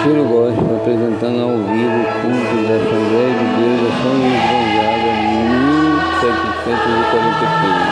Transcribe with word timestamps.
Estilo 0.00 0.24
Gospel 0.24 0.76
apresentando 0.76 1.42
ao 1.42 1.58
vivo 1.58 2.00
o 2.00 2.04
culto 2.22 2.56
da 2.66 2.76
Assembleia 2.76 3.34
de 3.36 3.44
Deus 3.60 3.82
da 3.82 3.90
São 4.00 4.14
Luís 4.16 4.40
Gonzaga, 4.48 5.12
1743. 5.44 7.89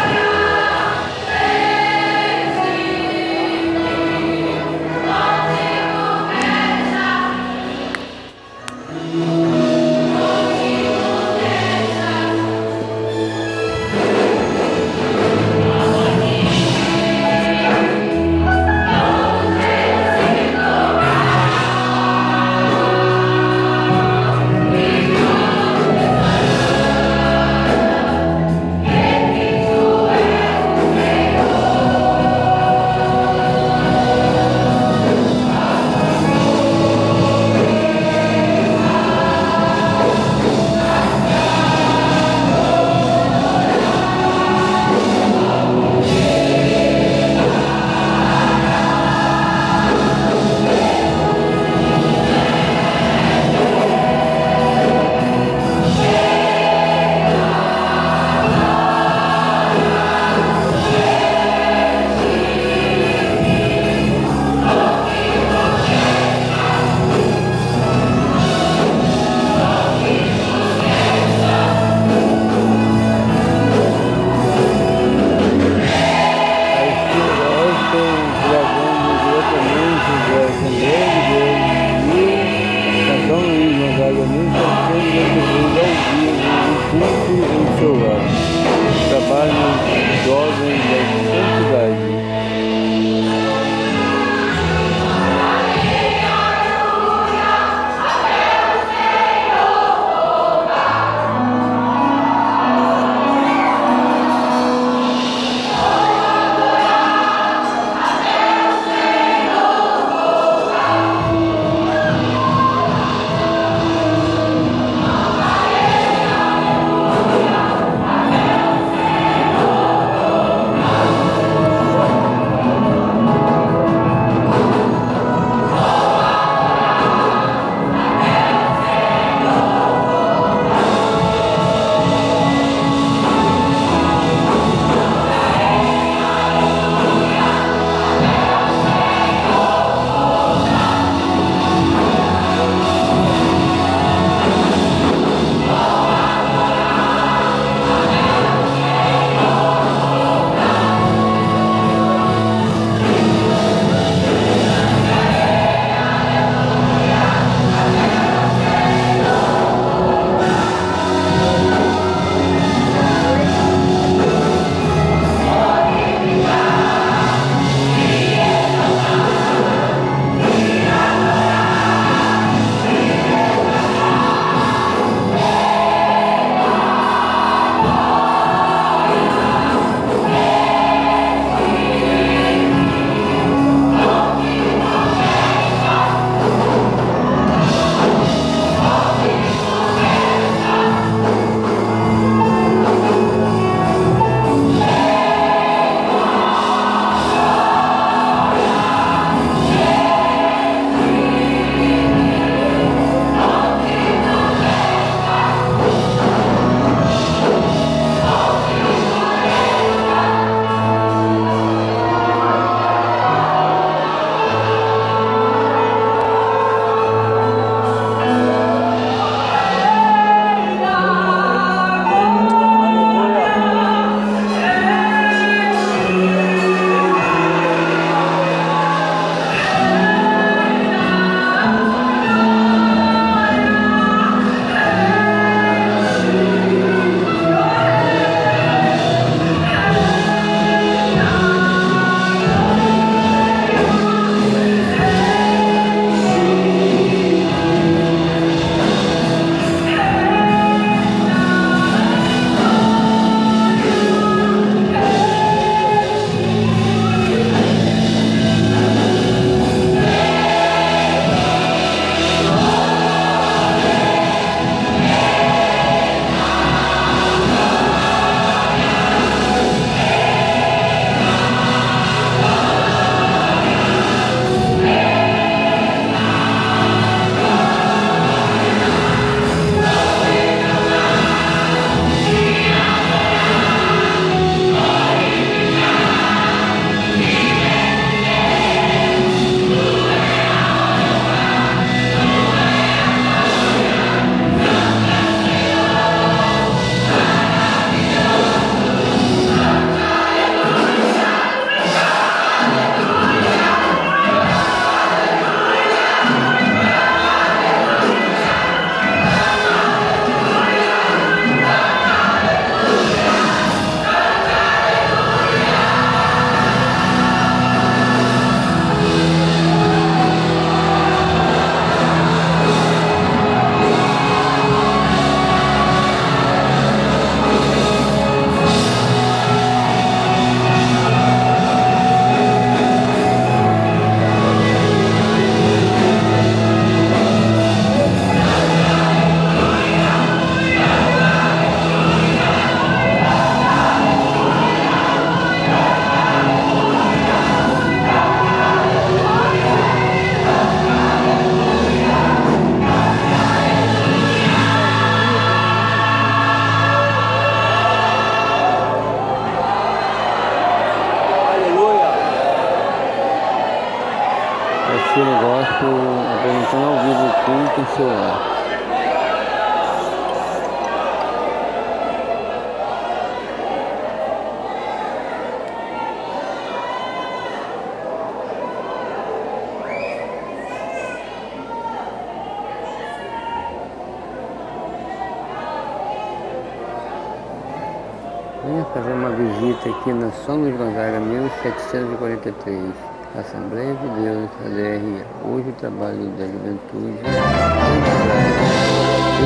Fazer 388.92 389.12
uma 389.12 389.30
visita 389.30 389.90
aqui 389.90 390.12
na 390.12 390.30
São 390.30 390.56
Luís 390.56 390.76
Gonzaga 390.76 391.20
1743, 391.20 392.94
Assembleia 393.38 393.94
de 393.94 394.08
Deus, 394.20 394.50
ADR. 394.64 395.24
Hoje 395.44 395.68
o 395.68 395.72
trabalho 395.74 396.30
da 396.38 396.46
juventude 396.46 397.18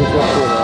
incorporal 0.01 0.63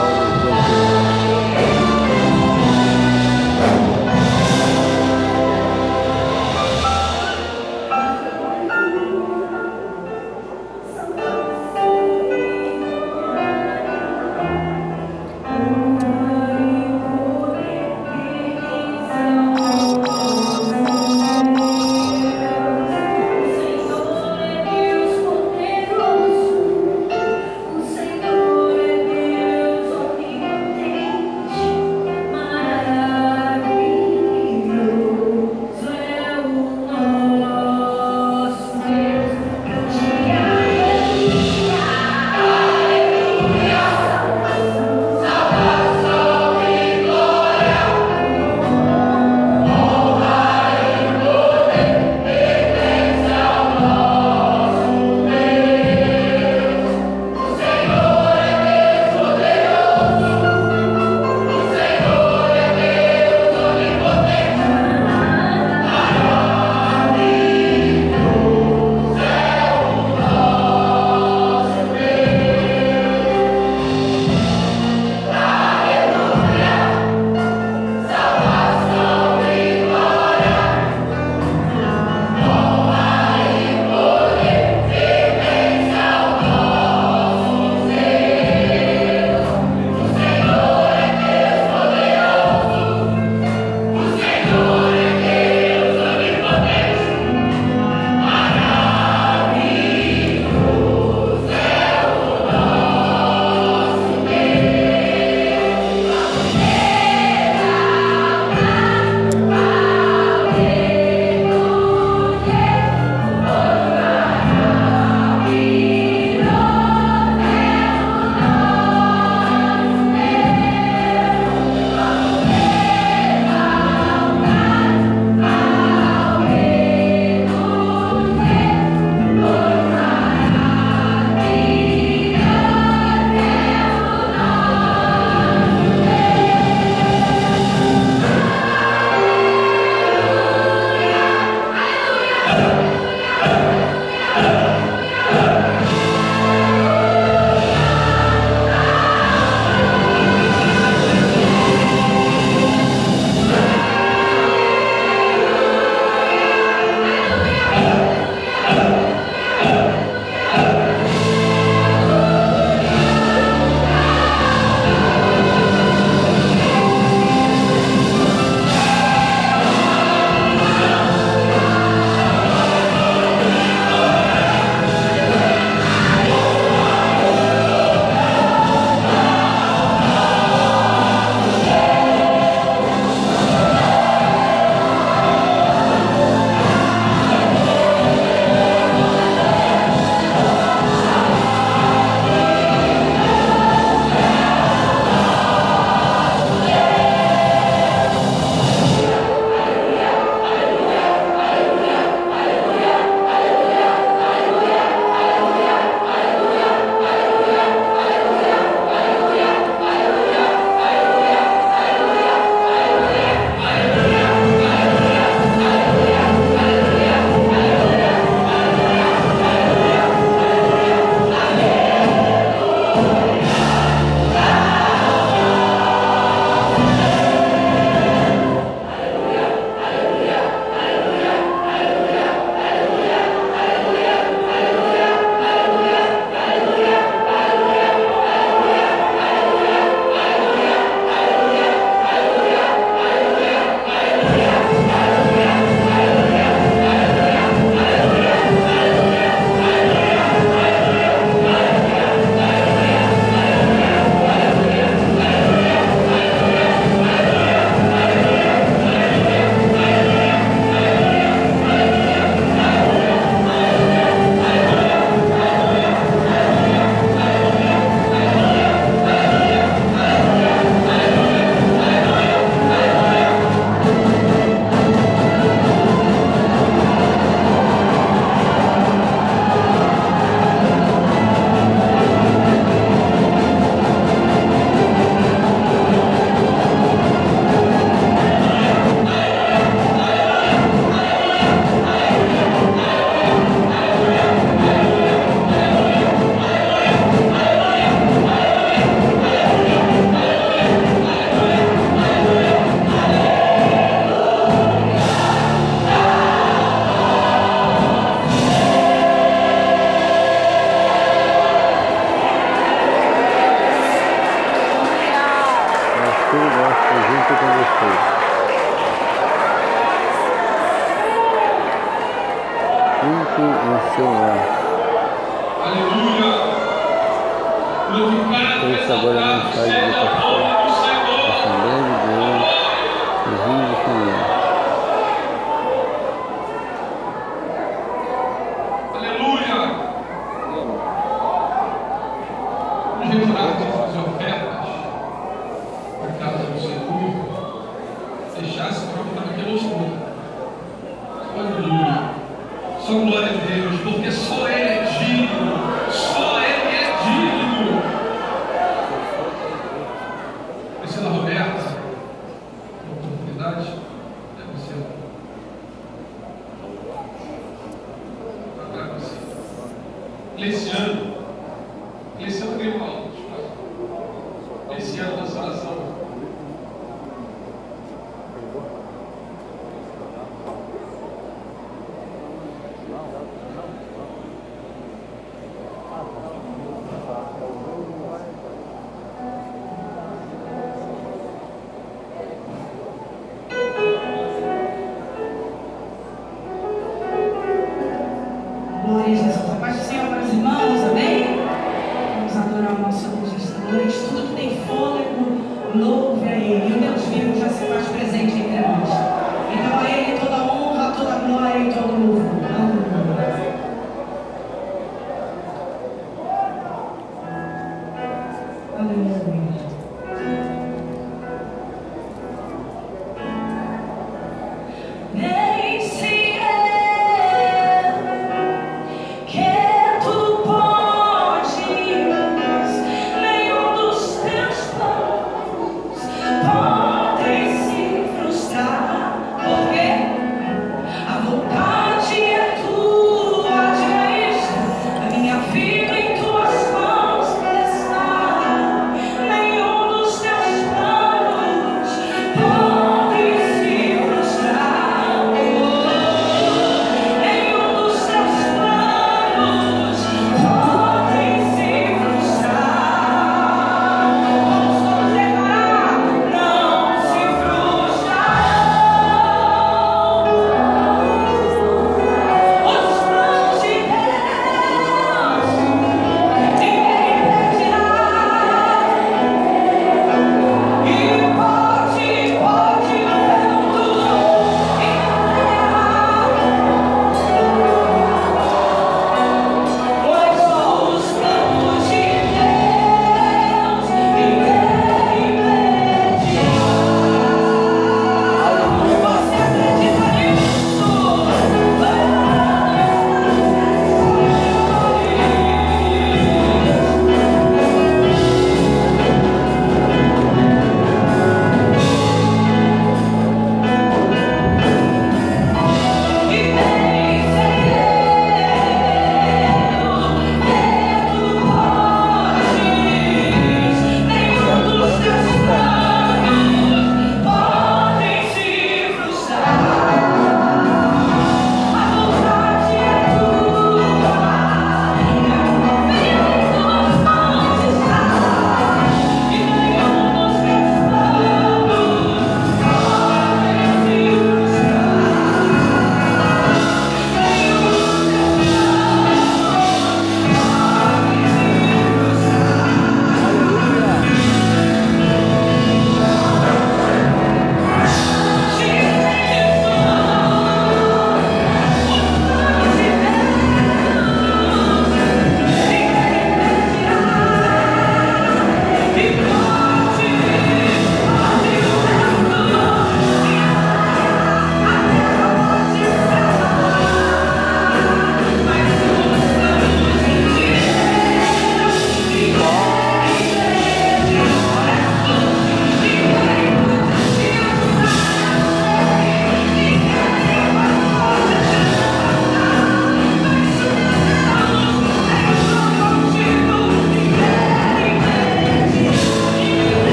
Leciano. 370.38 371.17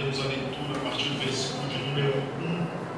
temos 0.00 0.20
a 0.20 0.28
leitura 0.28 0.78
a 0.78 0.80
partir 0.80 1.10
do 1.10 1.18
versículo 1.18 1.68
de 1.68 1.78
número 1.78 2.22
1 2.40 2.89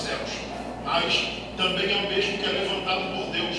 céus, 0.00 0.30
mas 0.84 1.28
também 1.56 1.92
é 1.92 2.06
o 2.06 2.08
mesmo 2.08 2.38
que 2.38 2.44
é 2.44 2.52
levantado 2.52 3.14
por 3.14 3.26
Deus, 3.32 3.56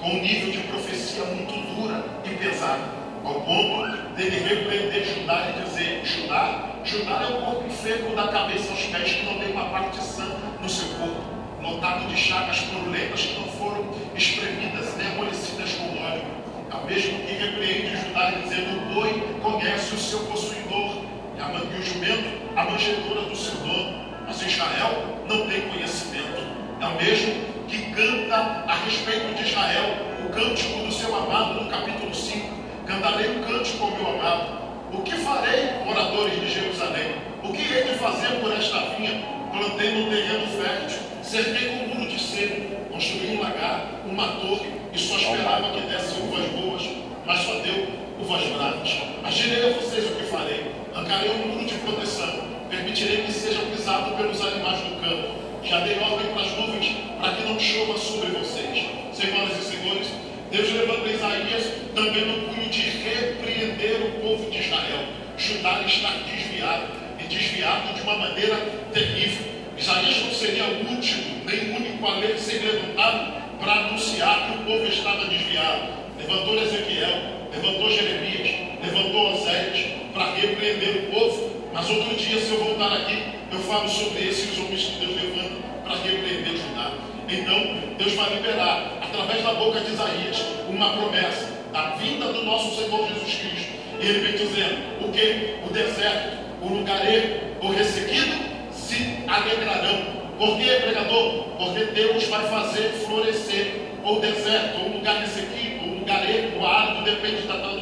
com 0.00 0.08
um 0.08 0.22
nível 0.22 0.50
de 0.50 0.58
profecia 0.68 1.24
muito 1.24 1.52
dura 1.74 2.04
e 2.24 2.30
pesada, 2.30 2.82
ao 3.24 3.40
ponto 3.42 4.14
dele 4.16 4.40
repreender 4.40 5.04
Judá 5.04 5.50
e 5.50 5.64
dizer: 5.64 6.04
Judá, 6.04 6.70
Judá 6.84 7.22
é 7.22 7.34
o 7.34 7.42
corpo 7.42 7.66
enfermo 7.66 8.16
da 8.16 8.28
cabeça 8.28 8.72
aos 8.72 8.82
pés 8.86 9.12
que 9.12 9.26
não 9.26 9.38
tem 9.38 9.52
uma 9.52 9.66
parte 9.66 10.02
sã 10.02 10.26
no 10.60 10.68
seu 10.68 10.88
corpo, 10.96 11.22
lotado 11.62 12.08
de 12.08 12.16
chagas 12.16 12.60
purulentas 12.60 13.20
que 13.20 13.38
não 13.38 13.48
foram 13.48 13.86
espremidas 14.16 14.96
nem 14.96 15.06
amolecidas 15.08 15.72
com 15.74 16.02
óleo. 16.02 16.42
É 16.70 16.74
o 16.74 16.86
mesmo 16.86 17.18
que 17.20 17.32
repreende 17.34 17.96
Judá 17.96 18.30
dizendo: 18.30 18.78
O 18.78 18.94
boi 18.94 19.22
conhece 19.42 19.94
o 19.94 19.98
seu 19.98 20.20
possuidor, 20.20 21.04
e, 21.36 21.76
e 21.76 21.80
o 21.80 21.82
jumento 21.84 22.42
a 22.56 22.64
manjedoura 22.64 23.22
do 23.22 23.36
seu 23.36 23.54
dono. 23.56 24.01
Mas 24.32 24.40
Israel 24.40 25.18
não 25.28 25.46
tem 25.46 25.60
conhecimento. 25.68 26.40
É 26.80 26.86
o 26.86 26.94
mesmo 26.94 27.34
que 27.68 27.92
canta 27.92 28.64
a 28.66 28.76
respeito 28.76 29.34
de 29.34 29.42
Israel 29.42 29.94
o 30.24 30.30
cântico 30.30 30.86
do 30.86 30.90
seu 30.90 31.14
amado 31.14 31.62
no 31.62 31.70
capítulo 31.70 32.14
5. 32.14 32.48
Cantarei 32.86 33.26
o 33.26 33.44
cântico 33.44 33.84
ao 33.84 33.90
meu 33.90 34.08
amado. 34.08 34.58
O 34.90 35.02
que 35.02 35.18
farei, 35.18 35.84
moradores 35.84 36.40
de 36.40 36.48
Jerusalém? 36.48 37.16
O 37.44 37.52
que 37.52 37.60
hei 37.60 37.82
de 37.82 37.98
fazer 37.98 38.40
por 38.40 38.50
esta 38.54 38.80
vinha? 38.96 39.22
Plantei 39.52 39.90
no 39.90 40.10
terreno 40.10 40.46
fértil, 40.46 40.98
cerquei 41.22 41.68
com 41.68 41.84
um 41.84 41.88
muro 41.88 42.10
de 42.10 42.18
sebo, 42.18 42.74
construí 42.90 43.36
um 43.36 43.42
lagar, 43.42 43.84
uma 44.06 44.28
torre, 44.40 44.72
e 44.94 44.98
só 44.98 45.18
esperava 45.18 45.72
que 45.72 45.80
desse 45.82 46.18
uvas 46.22 46.46
boas, 46.52 46.82
mas 47.26 47.38
só 47.38 47.52
deu 47.56 47.86
uvas 48.18 48.44
bravas. 48.44 48.98
Agirei 49.24 49.68
a 49.68 49.74
vocês 49.74 50.10
o 50.10 50.14
que 50.14 50.24
farei. 50.24 50.72
Arrancarei 50.94 51.30
um 51.32 51.48
muro 51.48 51.66
de 51.66 51.74
proteção, 51.74 52.51
permitirei 52.72 53.18
que 53.18 53.32
seja 53.32 53.60
pisado 53.60 54.16
pelos 54.16 54.40
animais 54.40 54.80
do 54.80 54.96
campo. 54.96 55.42
Já 55.62 55.80
dei 55.80 55.98
ordem 55.98 56.32
para 56.32 56.42
as 56.42 56.56
nuvens, 56.56 56.96
para 57.20 57.34
que 57.34 57.42
não 57.44 57.60
chova 57.60 57.98
sobre 57.98 58.30
vocês. 58.30 58.86
Senhoras 59.12 59.58
e 59.58 59.62
senhores, 59.62 60.08
Deus 60.50 60.72
levanta 60.72 61.08
Isaías 61.08 61.64
também 61.94 62.24
no 62.24 62.48
punho 62.48 62.68
de 62.70 62.80
repreender 62.80 64.00
o 64.06 64.20
povo 64.22 64.50
de 64.50 64.58
Israel. 64.58 65.04
Judá 65.36 65.82
está 65.86 66.10
desviado, 66.26 66.86
e 67.20 67.24
desviado 67.24 67.94
de 67.94 68.00
uma 68.00 68.16
maneira 68.16 68.56
terrível. 68.92 69.52
Isaías 69.76 70.24
não 70.24 70.32
seria 70.32 70.64
o 70.64 70.90
último, 70.90 71.44
nem 71.44 71.72
o 71.72 71.76
único 71.76 72.06
a 72.06 72.38
ser 72.38 72.62
levantado 72.64 73.42
para 73.60 73.72
anunciar 73.72 74.46
que 74.46 74.58
o 74.58 74.64
povo 74.64 74.86
estava 74.86 75.26
desviado. 75.26 75.92
Levantou 76.18 76.58
Ezequiel, 76.58 77.48
levantou 77.52 77.90
Jeremias, 77.90 78.50
levantou 78.82 79.34
Oséias 79.34 79.86
para 80.14 80.32
repreender 80.34 80.96
o 80.96 81.10
povo. 81.12 81.61
Mas 81.72 81.88
outro 81.88 82.14
dia, 82.16 82.38
se 82.38 82.50
eu 82.50 82.62
voltar 82.62 82.92
aqui, 82.92 83.22
eu 83.50 83.58
falo 83.60 83.88
sobre 83.88 84.28
esses 84.28 84.58
homens 84.58 84.84
que 84.84 85.06
Deus 85.06 85.22
levanta 85.22 85.56
para 85.82 85.96
repreender 85.96 86.56
Judá. 86.56 86.92
Então, 87.26 87.96
Deus 87.96 88.12
vai 88.14 88.34
liberar, 88.34 88.98
através 89.00 89.42
da 89.42 89.54
boca 89.54 89.80
de 89.80 89.92
Isaías, 89.92 90.44
uma 90.68 90.90
promessa 90.90 91.48
da 91.72 91.96
vinda 91.96 92.30
do 92.30 92.44
nosso 92.44 92.76
Senhor 92.76 93.08
Jesus 93.08 93.34
Cristo. 93.34 93.72
E 94.00 94.06
ele 94.06 94.20
vem 94.20 94.32
dizendo: 94.32 95.06
o 95.06 95.12
que? 95.12 95.54
O 95.66 95.72
deserto, 95.72 96.36
o 96.60 96.68
lugar 96.68 97.10
erro, 97.10 97.40
o 97.62 97.72
ressequido 97.72 98.36
se 98.70 99.24
alegrarão. 99.26 100.22
Por 100.38 100.58
que, 100.58 100.64
pregador? 100.64 101.44
Porque 101.56 101.84
Deus 101.86 102.24
vai 102.24 102.46
fazer 102.48 102.90
florescer 103.06 103.80
o 104.04 104.16
deserto, 104.16 104.78
o 104.80 104.92
lugar 104.96 105.20
ressequido, 105.20 105.84
o 105.86 105.98
lugar 106.00 106.28
erro, 106.28 106.60
o 106.60 106.66
árido, 106.66 107.04
depende 107.04 107.42
da 107.42 107.56
tradução 107.56 107.81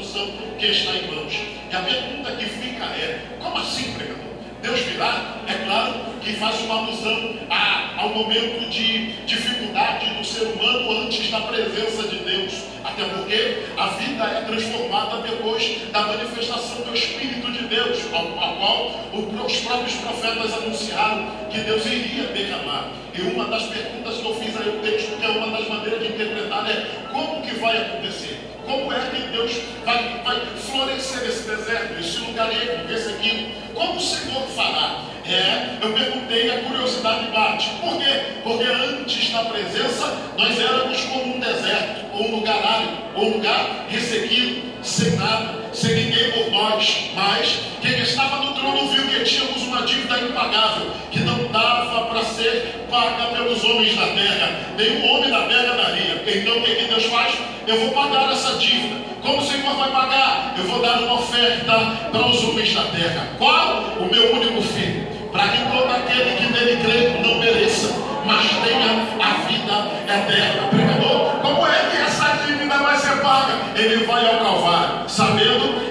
que 0.59 0.67
está 0.67 0.93
em 0.93 1.15
mãos. 1.15 1.33
E 1.71 1.77
a 1.77 1.81
pergunta 1.81 2.33
que 2.33 2.47
fica 2.47 2.85
é: 2.85 3.21
como 3.39 3.59
assim, 3.59 3.93
pregador? 3.93 4.31
Deus 4.63 4.81
virá, 4.81 5.37
é 5.49 5.55
claro, 5.65 5.95
que 6.21 6.35
faz 6.35 6.61
uma 6.61 6.81
alusão 6.81 7.35
a, 7.49 7.95
ao 7.97 8.11
momento 8.11 8.69
de 8.69 9.13
dificuldade 9.25 10.11
do 10.15 10.25
ser 10.25 10.49
humano 10.49 11.03
antes 11.03 11.31
da 11.31 11.41
presença 11.41 12.03
de 12.09 12.17
Deus. 12.17 12.53
Até 12.85 13.05
porque 13.05 13.63
a 13.77 13.87
vida 13.89 14.25
é 14.25 14.43
transformada 14.43 15.23
depois 15.23 15.79
da 15.91 16.03
manifestação 16.03 16.83
do 16.83 16.95
Espírito 16.95 17.51
de 17.53 17.65
Deus, 17.69 17.99
ao, 18.13 18.39
ao 18.39 18.57
qual 18.57 19.47
os 19.47 19.57
próprios 19.61 19.95
profetas 19.95 20.53
anunciaram 20.53 21.27
que 21.51 21.61
Deus 21.61 21.87
iria 21.87 22.25
derramar. 22.25 22.91
E 23.15 23.23
uma 23.23 23.47
das 23.47 23.63
perguntas 23.65 24.17
que 24.19 24.25
eu 24.25 24.35
fiz 24.35 24.57
aí 24.57 24.67
no 24.67 24.83
texto, 24.83 25.19
que 25.19 25.25
é 25.25 25.29
uma 25.29 25.57
das 25.57 25.69
maneiras 25.69 26.01
de 26.01 26.09
interpretar, 26.09 26.71
é 26.71 26.87
como 27.11 27.41
que 27.43 27.55
vai 27.55 27.77
acontecer? 27.79 28.50
Como 28.71 28.93
é 28.93 29.01
que 29.01 29.27
Deus 29.33 29.53
vai, 29.85 30.23
vai 30.25 30.47
florescer 30.57 31.29
esse 31.29 31.43
deserto, 31.43 31.99
esse 31.99 32.19
lugar 32.19 32.49
esse 32.89 33.09
aqui? 33.09 33.53
Como 33.75 33.97
o 33.97 34.01
Senhor 34.01 34.47
fará? 34.55 35.03
É, 35.27 35.77
eu 35.83 35.93
perguntei, 35.93 36.51
a 36.53 36.61
curiosidade 36.61 37.33
bate. 37.33 37.69
Por 37.81 37.99
quê? 37.99 38.39
Porque 38.45 38.65
antes 38.65 39.33
da 39.33 39.45
presença, 39.47 40.17
nós 40.39 40.57
éramos 40.57 41.01
como 41.07 41.35
um 41.35 41.41
deserto, 41.41 42.15
ou 42.15 42.29
um 42.29 42.37
lugar 42.37 42.65
árido, 42.65 42.97
ou 43.17 43.25
um 43.25 43.33
lugar 43.39 43.87
ressequido, 43.89 44.63
sem 44.85 45.17
nada, 45.17 45.65
sem 45.73 45.93
ninguém 45.93 46.31
por 46.31 46.53
nós. 46.53 47.11
Mas 47.17 47.59
quem 47.83 48.01
estava 48.01 48.37
no 48.37 48.55
trono 48.55 48.89
viu 48.89 49.05
que 49.09 49.25
tínhamos 49.25 49.63
uma 49.63 49.83
dívida 49.83 50.17
impagável, 50.17 50.93
que 51.11 51.19
não 51.21 51.49
dava 51.49 52.00
para 52.21 52.25
ser 52.25 52.87
paga 52.91 53.35
pelos 53.35 53.65
homens 53.65 53.97
da 53.97 54.07
terra. 54.09 54.61
Nenhum 54.77 55.11
homem 55.11 55.31
da 55.31 55.43
terra 55.43 55.75
daria. 55.75 56.23
Então 56.27 56.59
o 56.59 56.63
que, 56.63 56.75
que 56.75 56.85
Deus 56.85 57.05
faz? 57.07 57.35
Eu 57.67 57.81
vou 57.81 57.91
pagar 57.91 58.31
essa 58.31 58.59
dívida. 58.59 58.97
Como 59.23 59.39
o 59.39 59.45
Senhor 59.45 59.75
vai 59.75 59.91
pagar? 59.91 60.55
Eu 60.59 60.65
vou 60.65 60.81
dar 60.81 61.01
uma 61.01 61.15
oferta 61.15 61.73
para 62.13 62.27
os 62.27 62.45
homens 62.45 62.75
da 62.75 62.83
terra. 62.85 63.29
Qual? 63.39 63.85
O 64.01 64.09
meu 64.11 64.35
único 64.35 64.61
filho. 64.63 65.07
Para 65.33 65.49
que 65.49 65.59
todo 65.71 65.91
aquele 65.91 66.37
que 66.37 66.53
nele 66.53 66.83
crê 66.83 67.09
não 67.23 67.41
pereça, 67.41 67.95
mas 68.27 68.49
tenha 68.65 69.07
a 69.21 69.47
vida 69.47 69.89
eterna. 70.05 70.69
Pregador, 70.69 71.41
como 71.41 71.67
é 71.67 71.91
que 71.91 71.97
essa 71.97 72.45
dívida 72.45 72.77
vai 72.79 72.97
ser 72.97 73.21
paga? 73.23 73.55
Ele 73.77 74.05
vai 74.05 74.27
ao 74.27 74.45
Calvário, 74.45 75.09
sabendo 75.09 75.90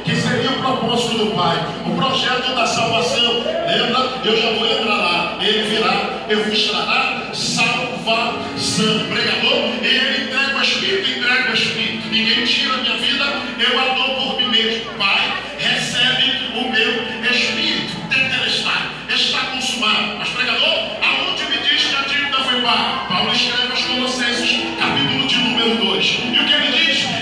propósito 0.77 1.17
do 1.17 1.32
Pai, 1.32 1.58
o 1.86 1.95
projeto 1.95 2.53
da 2.53 2.65
salvação. 2.65 3.43
Lembra? 3.67 4.21
Eu 4.23 4.38
já 4.38 4.51
vou 4.51 4.67
entrar 4.67 4.95
lá. 4.95 5.38
Ele 5.41 5.63
virá, 5.63 6.25
eu 6.29 6.43
vos 6.43 6.63
trará 6.67 7.29
salvação. 7.34 9.05
Pregador, 9.10 9.69
ele 9.82 10.23
entrega 10.25 10.58
o 10.58 10.62
Espírito, 10.62 11.10
entrega 11.19 11.51
o 11.51 11.53
Espírito. 11.53 12.08
Ninguém 12.10 12.45
tira 12.45 12.73
a 12.75 12.77
minha 12.77 12.97
vida, 12.97 13.25
eu 13.60 13.79
a 13.79 13.93
dou 13.95 14.15
por 14.15 14.41
mim 14.41 14.49
mesmo. 14.49 14.91
Pai, 14.93 15.34
recebe 15.58 16.53
o 16.55 16.69
meu 16.69 17.32
Espírito. 17.32 17.97
Tetelestai, 18.10 18.89
está 19.10 19.39
consumado. 19.47 20.17
Mas 20.19 20.29
pregador, 20.29 20.97
aonde 21.01 21.43
me 21.45 21.58
diz 21.58 21.84
que 21.84 21.95
a 21.95 22.01
dívida 22.01 22.38
foi 22.38 22.62
paga? 22.62 23.05
Paulo 23.08 23.32
escreve 23.32 23.71
aos 23.71 23.82
Colossenses, 23.82 24.60
capítulo 24.77 25.27
de 25.27 25.38
número 25.38 25.75
2. 25.77 26.05
E 26.05 26.39
o 26.39 26.45
que 26.45 26.53
ele 26.53 26.71
diz? 26.71 27.18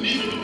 Nehmen. 0.00 0.37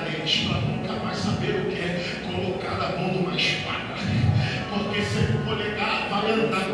para 0.00 0.60
nunca 0.62 1.04
mais 1.04 1.18
saber 1.18 1.66
o 1.66 1.70
que 1.70 1.78
é 1.78 2.22
colocar 2.26 2.82
a 2.82 2.98
mão 2.98 3.12
numa 3.12 3.36
espada. 3.36 3.94
Porque 4.70 5.02
sempre 5.02 5.36
vou 5.44 5.56
negar, 5.56 6.08
vai 6.08 6.30
andar 6.32 6.71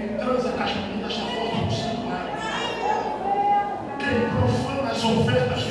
mudança 0.00 0.48
das 0.52 0.70
vidas 0.70 1.16
da 1.16 1.24
porta 1.24 1.64
do 1.66 1.72
santuário. 1.72 2.32
Quem 3.98 4.20
profana 4.30 4.90
as 4.90 5.04
ofertas 5.04 5.69